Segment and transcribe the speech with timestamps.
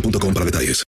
[0.00, 0.84] boostmobile.com para detalles.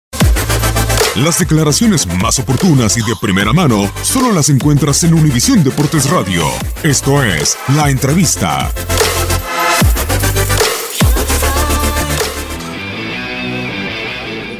[1.17, 6.45] Las declaraciones más oportunas y de primera mano solo las encuentras en Univisión Deportes Radio.
[6.83, 8.70] Esto es La Entrevista.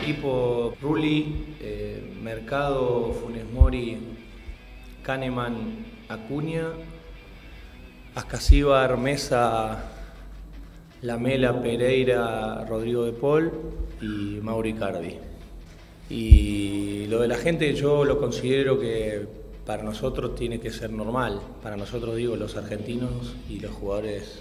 [0.03, 3.99] Equipo Rulli, eh, Mercado, Funes Mori,
[5.03, 6.65] Kahneman, Acuña,
[8.17, 9.85] Ascasíbar, Mesa,
[11.03, 13.53] Lamela, Pereira, Rodrigo de Paul
[14.01, 15.17] y Mauri Cardi.
[16.11, 19.27] Y lo de la gente yo lo considero que
[19.67, 21.41] para nosotros tiene que ser normal.
[21.63, 24.41] Para nosotros digo los argentinos y los jugadores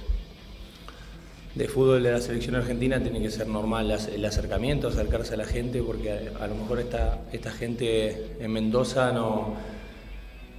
[1.54, 5.46] de fútbol de la selección argentina tiene que ser normal el acercamiento, acercarse a la
[5.46, 9.56] gente, porque a, lo mejor esta, esta gente en Mendoza no,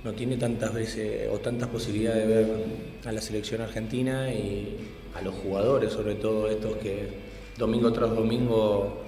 [0.05, 2.65] no tiene tantas veces o tantas posibilidades de ver
[3.05, 4.77] a la selección argentina y
[5.15, 7.09] a los jugadores, sobre todo estos que
[7.59, 8.99] domingo tras domingo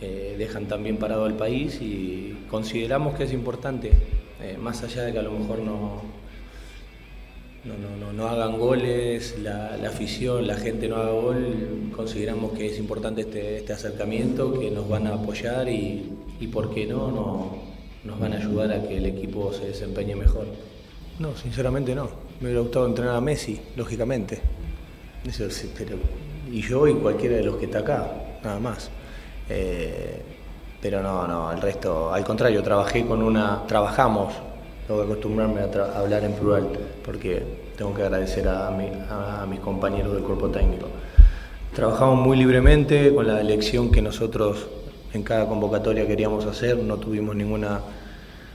[0.00, 3.92] eh, dejan también parado al país y consideramos que es importante,
[4.42, 6.02] eh, más allá de que a lo mejor no,
[7.64, 12.52] no, no, no, no hagan goles, la, la, afición, la gente no haga gol, consideramos
[12.52, 16.86] que es importante este, este acercamiento, que nos van a apoyar y, y por qué
[16.86, 20.46] no, no, nos van a ayudar a que el equipo se desempeñe mejor.
[21.18, 22.08] No, sinceramente no.
[22.40, 24.40] Me hubiera gustado entrenar a Messi, lógicamente.
[25.26, 25.44] Eso,
[25.76, 25.96] pero,
[26.50, 28.10] y yo y cualquiera de los que está acá,
[28.44, 28.90] nada más.
[29.48, 30.22] Eh,
[30.80, 34.32] pero no, no, el resto, al contrario, trabajé con una, trabajamos,
[34.86, 36.68] tengo que acostumbrarme a, a hablar en plural,
[37.04, 37.42] porque
[37.76, 40.86] tengo que agradecer a, mi, a, mis compañeros del cuerpo técnico.
[41.74, 44.66] Trabajamos muy libremente con la elección que nosotros
[45.18, 47.80] en cada convocatoria queríamos hacer, no tuvimos ninguna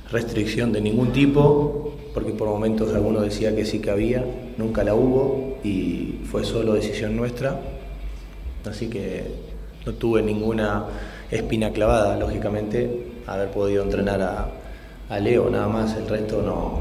[0.10, 4.24] restricción de ningún tipo, porque por momentos alguno decía que sí que había,
[4.58, 7.60] nunca la hubo y fue solo decisión nuestra,
[8.66, 9.26] así que
[9.86, 10.86] no tuve ninguna
[11.30, 16.80] espina clavada, lógicamente, haber podido entrenar a, Leo nada más, el resto no,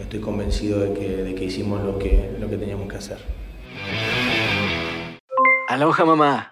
[0.00, 3.18] estoy convencido de que, de que hicimos lo que, lo que teníamos que hacer.
[5.68, 6.51] Aloha mamá,